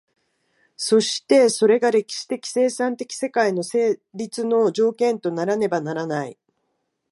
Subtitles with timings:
[0.75, 6.39] そしてそれが歴史的生産的世界の成立の条件とならねばならない。